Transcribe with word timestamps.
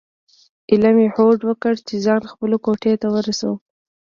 ایله 0.71 0.89
مې 0.95 1.07
هوډ 1.15 1.39
وکړ 1.45 1.73
چې 1.87 1.95
ځان 2.05 2.21
خپلو 2.31 2.55
کوټې 2.65 2.93
ته 3.01 3.07
ورسوم. 3.15 3.57